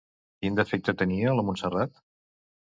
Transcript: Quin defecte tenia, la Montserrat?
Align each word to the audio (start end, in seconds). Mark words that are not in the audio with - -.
Quin 0.45 0.55
defecte 0.59 0.95
tenia, 1.01 1.35
la 1.41 1.45
Montserrat? 1.51 2.03